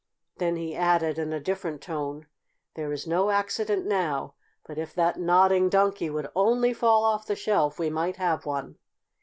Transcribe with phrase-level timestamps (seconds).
[0.37, 2.25] Then he added, in a different tone:
[2.73, 4.33] "There is no accident now,
[4.65, 8.77] but if that Nodding Donkey would only fall off the shelf we might have one."